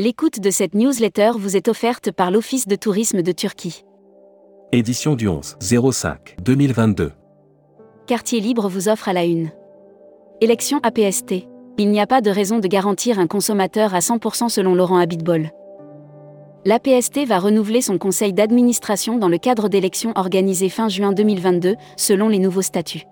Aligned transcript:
L'écoute 0.00 0.38
de 0.38 0.50
cette 0.50 0.76
newsletter 0.76 1.32
vous 1.36 1.56
est 1.56 1.66
offerte 1.66 2.12
par 2.12 2.30
l'Office 2.30 2.68
de 2.68 2.76
tourisme 2.76 3.20
de 3.20 3.32
Turquie. 3.32 3.84
Édition 4.70 5.16
du 5.16 5.26
11 5.26 5.56
05 5.60 6.36
2022. 6.40 7.10
Quartier 8.06 8.38
Libre 8.38 8.68
vous 8.68 8.88
offre 8.88 9.08
à 9.08 9.12
la 9.12 9.24
une. 9.24 9.50
Élection 10.40 10.78
APST. 10.84 11.48
Il 11.78 11.90
n'y 11.90 11.98
a 11.98 12.06
pas 12.06 12.20
de 12.20 12.30
raison 12.30 12.60
de 12.60 12.68
garantir 12.68 13.18
un 13.18 13.26
consommateur 13.26 13.92
à 13.92 13.98
100% 13.98 14.48
selon 14.50 14.76
Laurent 14.76 14.98
Abitbol. 14.98 15.50
L'APST 16.64 17.26
va 17.26 17.40
renouveler 17.40 17.82
son 17.82 17.98
conseil 17.98 18.32
d'administration 18.32 19.18
dans 19.18 19.28
le 19.28 19.38
cadre 19.38 19.68
d'élections 19.68 20.12
organisées 20.14 20.68
fin 20.68 20.88
juin 20.88 21.10
2022, 21.10 21.74
selon 21.96 22.28
les 22.28 22.38
nouveaux 22.38 22.62
statuts. 22.62 23.02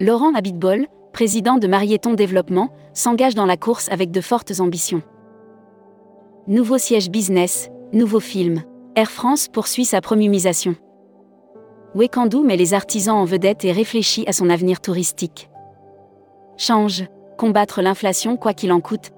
Laurent 0.00 0.34
Abitbol, 0.34 0.86
président 1.12 1.56
de 1.56 1.66
Marieton 1.66 2.14
Développement, 2.14 2.68
s'engage 2.92 3.34
dans 3.34 3.46
la 3.46 3.56
course 3.56 3.88
avec 3.90 4.12
de 4.12 4.20
fortes 4.20 4.60
ambitions. 4.60 5.02
Nouveau 6.46 6.76
siège 6.76 7.08
business, 7.08 7.70
nouveau 7.94 8.20
film. 8.20 8.64
Air 8.96 9.10
France 9.10 9.48
poursuit 9.48 9.86
sa 9.86 10.02
promumisation. 10.02 10.76
Wekandou 11.94 12.44
met 12.44 12.58
les 12.58 12.74
artisans 12.74 13.16
en 13.16 13.24
vedette 13.24 13.64
et 13.64 13.72
réfléchit 13.72 14.24
à 14.26 14.34
son 14.34 14.50
avenir 14.50 14.82
touristique. 14.82 15.48
Change, 16.58 17.04
combattre 17.38 17.80
l'inflation 17.80 18.36
quoi 18.36 18.52
qu'il 18.52 18.72
en 18.72 18.80
coûte. 18.80 19.12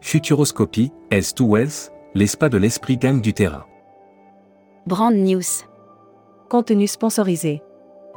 Futuroscopie, 0.00 0.90
S 1.12 1.36
to 1.36 1.46
Wells, 1.46 1.92
les 2.16 2.26
spas 2.26 2.48
de 2.48 2.58
l'esprit 2.58 2.96
gagne 2.96 3.20
du 3.20 3.32
terrain. 3.32 3.64
Brand 4.88 5.14
News. 5.14 5.68
Contenu 6.48 6.88
sponsorisé. 6.88 7.62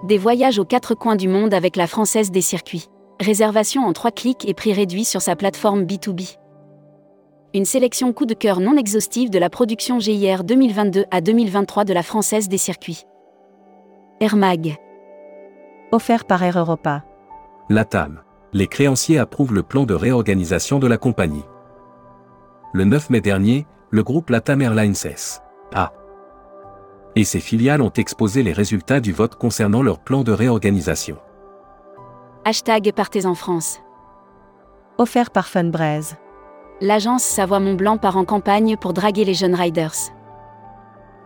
Des 0.08 0.18
voyages 0.18 0.58
aux 0.58 0.66
quatre 0.66 0.96
coins 0.96 1.16
du 1.16 1.28
monde 1.28 1.54
avec 1.54 1.76
la 1.76 1.86
Française 1.86 2.32
des 2.32 2.42
circuits. 2.42 2.88
Réservation 3.20 3.86
en 3.86 3.94
trois 3.94 4.10
clics 4.10 4.50
et 4.50 4.56
prix 4.56 4.74
réduit 4.74 5.06
sur 5.06 5.22
sa 5.22 5.36
plateforme 5.36 5.84
B2B. 5.84 6.38
Une 7.56 7.66
sélection 7.66 8.14
coup 8.14 8.26
de 8.26 8.34
cœur 8.34 8.60
non 8.60 8.78
exhaustive 8.78 9.30
de 9.30 9.38
la 9.38 9.48
production 9.48 10.00
GIR 10.00 10.44
2022 10.44 11.06
à 11.12 11.22
2023 11.22 11.86
de 11.86 11.94
la 11.94 12.02
Française 12.02 12.50
des 12.50 12.58
circuits. 12.58 13.04
Air 14.20 14.36
Mag. 14.36 14.76
Offert 15.92 16.26
par 16.26 16.42
Air 16.42 16.58
Europa. 16.58 17.04
La 17.70 17.86
TAM. 17.86 18.24
Les 18.54 18.66
créanciers 18.66 19.20
approuvent 19.20 19.54
le 19.54 19.62
plan 19.62 19.84
de 19.84 19.94
réorganisation 19.94 20.80
de 20.80 20.88
la 20.88 20.98
compagnie. 20.98 21.46
Le 22.74 22.86
9 22.86 23.12
mai 23.12 23.22
dernier, 23.22 23.68
le 23.92 24.02
groupe 24.02 24.32
Latam 24.32 24.60
Airlines 24.60 24.96
S.A. 25.04 25.94
et 27.16 27.24
ses 27.24 27.40
filiales 27.40 27.84
ont 27.84 27.94
exposé 27.94 28.42
les 28.42 28.54
résultats 28.54 29.00
du 29.00 29.12
vote 29.12 29.36
concernant 29.36 29.84
leur 29.84 30.00
plan 30.00 30.24
de 30.24 30.32
réorganisation. 30.32 31.18
Hashtag 32.46 32.92
Partez 32.96 33.28
en 33.28 33.36
France. 33.36 33.80
Offert 34.98 35.30
par 35.30 35.48
Funbraise. 35.48 36.18
L'agence 36.86 37.24
Savoie-Mont-Blanc 37.24 37.96
part 37.98 38.18
en 38.18 38.26
campagne 38.26 38.76
pour 38.76 38.92
draguer 38.92 39.24
les 39.24 39.34
jeunes 39.34 39.56
riders. 39.56 39.96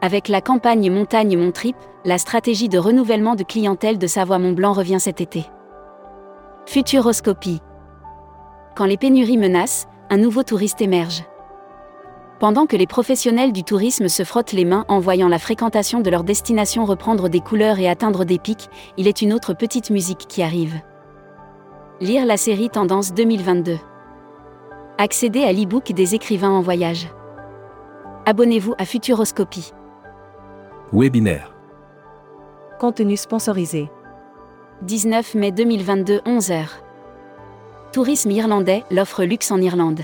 Avec 0.02 0.28
la 0.28 0.40
campagne 0.40 0.92
Montagne 0.92 1.36
Mon 1.36 1.52
Trip, 1.52 1.76
la 2.06 2.20
stratégie 2.20 2.70
de 2.70 2.78
renouvellement 2.78 3.34
de 3.34 3.42
clientèle 3.42 3.98
de 3.98 4.06
Savoie-Mont-Blanc 4.06 4.74
revient 4.74 5.00
cet 5.00 5.20
été. 5.20 5.48
Futuroscopie. 6.68 7.60
Quand 8.76 8.86
les 8.86 8.98
pénuries 8.98 9.40
menacent, 9.40 9.88
un 10.12 10.18
nouveau 10.18 10.44
touriste 10.44 10.80
émerge. 10.80 11.24
Pendant 12.40 12.68
que 12.68 12.78
les 12.78 12.86
professionnels 12.86 13.52
du 13.52 13.64
tourisme 13.64 14.10
se 14.10 14.24
frottent 14.24 14.54
les 14.54 14.64
mains 14.64 14.86
en 14.90 15.00
voyant 15.00 15.28
la 15.28 15.40
fréquentation 15.40 16.02
de 16.02 16.12
leur 16.12 16.24
destination 16.24 16.86
reprendre 16.86 17.30
des 17.30 17.40
couleurs 17.40 17.80
et 17.80 17.90
atteindre 17.90 18.26
des 18.26 18.38
pics, 18.38 18.70
il 18.98 19.08
est 19.08 19.24
une 19.24 19.34
autre 19.34 19.56
petite 19.56 19.90
musique 19.90 20.28
qui 20.28 20.44
arrive. 20.44 20.76
Lire 22.00 22.28
la 22.28 22.38
série 22.38 22.70
Tendance 22.70 23.12
2022. 23.16 23.80
Accéder 25.00 25.44
à 25.44 25.54
l'e-book 25.54 25.92
des 25.92 26.16
écrivains 26.16 26.50
en 26.50 26.62
voyage. 26.62 27.08
Abonnez-vous 28.26 28.74
à 28.80 28.86
Futuroscopie. 28.86 29.72
Webinaire. 30.92 31.56
Contenu 32.80 33.16
sponsorisé. 33.16 33.92
19 34.82 35.36
mai 35.36 35.52
2022 35.52 36.18
11h. 36.26 36.66
Tourisme 37.94 38.32
irlandais, 38.32 38.84
l'offre 38.90 39.24
luxe 39.24 39.52
en 39.52 39.62
Irlande. 39.62 40.02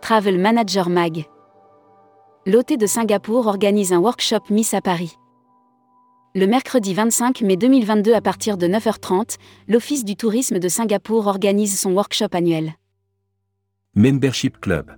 Travel 0.00 0.38
Manager 0.38 0.88
Mag. 0.88 1.24
L'OT 2.46 2.76
de 2.78 2.86
Singapour 2.86 3.48
organise 3.48 3.92
un 3.92 3.98
workshop 3.98 4.50
Miss 4.50 4.72
à 4.72 4.82
Paris. 4.82 5.16
Le 6.36 6.46
mercredi 6.46 6.94
25 6.94 7.40
mai 7.40 7.56
2022 7.56 8.14
à 8.14 8.20
partir 8.20 8.56
de 8.56 8.68
9h30, 8.68 9.36
l'Office 9.66 10.04
du 10.04 10.14
tourisme 10.14 10.60
de 10.60 10.68
Singapour 10.68 11.26
organise 11.26 11.76
son 11.76 11.92
workshop 11.92 12.28
annuel. 12.34 12.74
Membership 13.96 14.60
Club. 14.60 14.90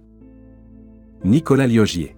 Nicolas 1.22 1.66
Liogier. 1.66 2.16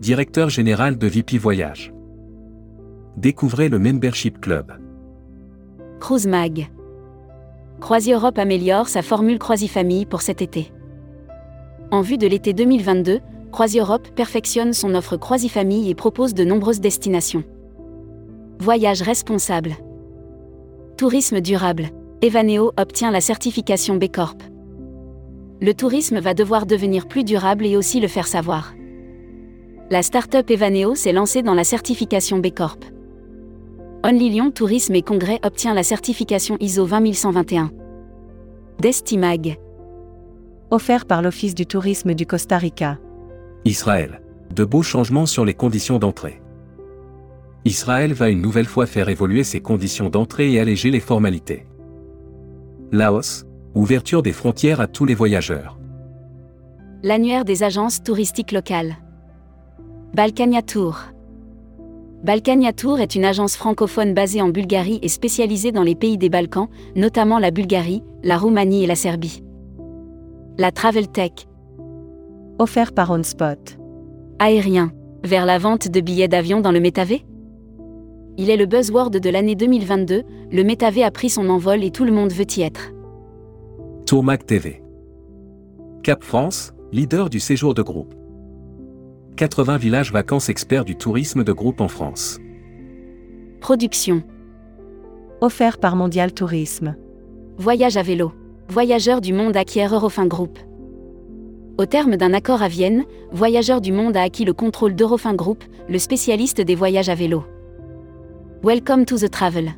Directeur 0.00 0.48
général 0.48 0.98
de 0.98 1.06
VP 1.06 1.38
Voyage. 1.38 1.94
Découvrez 3.16 3.68
le 3.68 3.78
Membership 3.78 4.40
Club. 4.40 4.72
Cruise 6.00 6.26
Mag. 6.26 6.66
CroisiEurope 7.78 8.36
améliore 8.36 8.88
sa 8.88 9.02
formule 9.02 9.38
CroisiFamille 9.38 10.06
pour 10.06 10.22
cet 10.22 10.42
été. 10.42 10.72
En 11.92 12.00
vue 12.00 12.18
de 12.18 12.26
l'été 12.26 12.52
2022, 12.52 13.20
CroisiEurope 13.52 14.08
perfectionne 14.16 14.72
son 14.72 14.96
offre 14.96 15.16
CroisiFamille 15.16 15.88
et 15.88 15.94
propose 15.94 16.34
de 16.34 16.42
nombreuses 16.42 16.80
destinations. 16.80 17.44
Voyage 18.58 19.02
responsable. 19.02 19.76
Tourisme 20.96 21.40
durable. 21.40 21.90
Evaneo 22.22 22.72
obtient 22.76 23.12
la 23.12 23.20
certification 23.20 23.94
B 23.94 24.08
Corp. 24.12 24.42
Le 25.64 25.72
tourisme 25.72 26.18
va 26.18 26.34
devoir 26.34 26.66
devenir 26.66 27.08
plus 27.08 27.24
durable 27.24 27.64
et 27.64 27.74
aussi 27.74 27.98
le 27.98 28.06
faire 28.06 28.26
savoir. 28.26 28.74
La 29.90 30.02
start-up 30.02 30.50
Evaneo 30.50 30.94
s'est 30.94 31.14
lancée 31.14 31.40
dans 31.40 31.54
la 31.54 31.64
certification 31.64 32.38
B 32.38 32.48
Corp. 32.54 32.84
Only 34.04 34.28
Lyon 34.28 34.50
Tourisme 34.50 34.94
et 34.94 35.00
Congrès 35.00 35.40
obtient 35.42 35.72
la 35.72 35.82
certification 35.82 36.58
ISO 36.60 36.84
20121. 36.84 37.70
Destimag. 38.78 39.58
Offert 40.70 41.06
par 41.06 41.22
l'Office 41.22 41.54
du 41.54 41.64
tourisme 41.64 42.12
du 42.12 42.26
Costa 42.26 42.58
Rica. 42.58 42.98
Israël. 43.64 44.20
De 44.54 44.66
beaux 44.66 44.82
changements 44.82 45.24
sur 45.24 45.46
les 45.46 45.54
conditions 45.54 45.98
d'entrée. 45.98 46.42
Israël 47.64 48.12
va 48.12 48.28
une 48.28 48.42
nouvelle 48.42 48.66
fois 48.66 48.84
faire 48.84 49.08
évoluer 49.08 49.44
ses 49.44 49.60
conditions 49.60 50.10
d'entrée 50.10 50.52
et 50.52 50.60
alléger 50.60 50.90
les 50.90 51.00
formalités. 51.00 51.64
Laos. 52.92 53.46
Ouverture 53.74 54.22
des 54.22 54.30
frontières 54.30 54.80
à 54.80 54.86
tous 54.86 55.04
les 55.04 55.16
voyageurs. 55.16 55.80
L'annuaire 57.02 57.44
des 57.44 57.64
agences 57.64 58.04
touristiques 58.04 58.52
locales. 58.52 58.94
Balkania 60.14 60.62
Tour. 60.62 61.00
Balkania 62.22 62.72
Tour 62.72 63.00
est 63.00 63.16
une 63.16 63.24
agence 63.24 63.56
francophone 63.56 64.14
basée 64.14 64.40
en 64.40 64.48
Bulgarie 64.48 65.00
et 65.02 65.08
spécialisée 65.08 65.72
dans 65.72 65.82
les 65.82 65.96
pays 65.96 66.18
des 66.18 66.28
Balkans, 66.28 66.68
notamment 66.94 67.40
la 67.40 67.50
Bulgarie, 67.50 68.04
la 68.22 68.38
Roumanie 68.38 68.84
et 68.84 68.86
la 68.86 68.94
Serbie. 68.94 69.42
La 70.56 70.70
Travel 70.70 71.08
Tech. 71.08 71.32
Offert 72.60 72.92
par 72.92 73.10
OnSpot. 73.10 73.76
Aérien. 74.38 74.92
Vers 75.24 75.46
la 75.46 75.58
vente 75.58 75.88
de 75.88 76.00
billets 76.00 76.28
d'avion 76.28 76.60
dans 76.60 76.70
le 76.70 76.78
métavé 76.78 77.26
Il 78.38 78.50
est 78.50 78.56
le 78.56 78.66
buzzword 78.66 79.10
de 79.10 79.30
l'année 79.30 79.56
2022, 79.56 80.22
le 80.52 80.62
métavé 80.62 81.02
a 81.02 81.10
pris 81.10 81.28
son 81.28 81.48
envol 81.48 81.82
et 81.82 81.90
tout 81.90 82.04
le 82.04 82.12
monde 82.12 82.30
veut 82.30 82.46
y 82.56 82.62
être. 82.62 82.93
Tourmac 84.06 84.44
TV. 84.44 84.82
Cap 86.02 86.22
France, 86.22 86.74
leader 86.92 87.30
du 87.30 87.40
séjour 87.40 87.72
de 87.72 87.80
groupe. 87.80 88.14
80 89.36 89.78
villages 89.78 90.12
vacances 90.12 90.50
experts 90.50 90.84
du 90.84 90.94
tourisme 90.94 91.42
de 91.42 91.52
groupe 91.52 91.80
en 91.80 91.88
France. 91.88 92.38
Production. 93.62 94.22
Offert 95.40 95.78
par 95.78 95.96
Mondial 95.96 96.34
Tourisme. 96.34 96.96
Voyage 97.56 97.96
à 97.96 98.02
vélo. 98.02 98.32
Voyageurs 98.68 99.22
du 99.22 99.32
monde 99.32 99.56
acquiert 99.56 99.94
Eurofin 99.94 100.26
Group. 100.26 100.58
Au 101.78 101.86
terme 101.86 102.16
d'un 102.16 102.34
accord 102.34 102.60
à 102.60 102.68
Vienne, 102.68 103.04
Voyageurs 103.32 103.80
du 103.80 103.90
monde 103.90 104.18
a 104.18 104.22
acquis 104.22 104.44
le 104.44 104.52
contrôle 104.52 104.94
d'Eurofin 104.94 105.34
Group, 105.34 105.64
le 105.88 105.98
spécialiste 105.98 106.60
des 106.60 106.74
voyages 106.74 107.08
à 107.08 107.14
vélo. 107.14 107.42
Welcome 108.62 109.06
to 109.06 109.16
the 109.16 109.30
travel. 109.30 109.72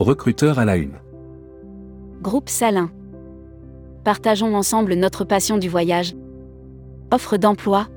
Recruteur 0.00 0.58
à 0.58 0.64
la 0.64 0.76
une. 0.76 0.98
Groupe 2.20 2.48
Salin. 2.48 2.90
Partageons 4.04 4.54
ensemble 4.54 4.94
notre 4.94 5.24
passion 5.24 5.58
du 5.58 5.68
voyage. 5.68 6.14
Offre 7.10 7.36
d'emploi. 7.36 7.88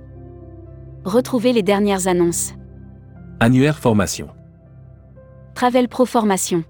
Retrouvez 1.06 1.54
les 1.54 1.64
dernières 1.64 2.08
annonces. 2.08 2.54
Annuaire 3.40 3.80
formation. 3.80 4.30
Travel 5.56 5.88
Pro 5.88 6.06
Formation. 6.06 6.64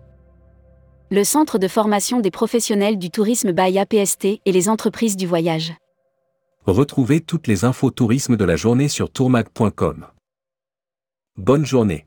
Le 1.09 1.23
centre 1.23 1.57
de 1.57 1.67
formation 1.67 2.19
des 2.19 2.31
professionnels 2.31 2.97
du 2.97 3.09
tourisme 3.09 3.51
by 3.51 3.77
APST 3.77 4.25
et 4.45 4.51
les 4.51 4.69
entreprises 4.69 5.17
du 5.17 5.27
voyage. 5.27 5.73
Retrouvez 6.65 7.21
toutes 7.21 7.47
les 7.47 7.65
infos 7.65 7.91
tourisme 7.91 8.37
de 8.37 8.45
la 8.45 8.55
journée 8.55 8.87
sur 8.87 9.11
tourmag.com. 9.11 10.07
Bonne 11.37 11.65
journée. 11.65 12.05